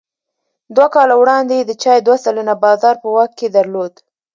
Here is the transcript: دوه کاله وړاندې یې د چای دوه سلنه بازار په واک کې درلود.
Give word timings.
دوه 0.75 0.87
کاله 0.95 1.15
وړاندې 1.17 1.53
یې 1.59 1.63
د 1.67 1.71
چای 1.83 1.99
دوه 2.05 2.17
سلنه 2.23 2.53
بازار 2.63 2.95
په 3.03 3.07
واک 3.15 3.31
کې 3.39 3.47
درلود. 3.57 3.93